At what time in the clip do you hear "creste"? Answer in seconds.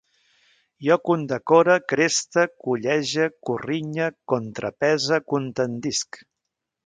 1.93-2.45